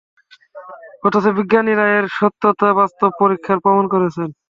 অথচ 1.03 1.25
বিজ্ঞানীরা 1.37 1.85
এর 1.97 2.05
সত্যতা 2.17 2.69
বাস্তব 2.79 3.09
পরীক্ষায় 3.21 3.61
প্রমাণ 3.63 3.85
করেছেন। 3.93 4.29